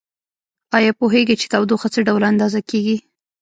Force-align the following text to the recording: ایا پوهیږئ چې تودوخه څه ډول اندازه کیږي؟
ایا 0.77 0.91
پوهیږئ 0.99 1.35
چې 1.41 1.47
تودوخه 1.53 1.87
څه 1.93 1.99
ډول 2.07 2.23
اندازه 2.31 2.59
کیږي؟ 2.69 2.97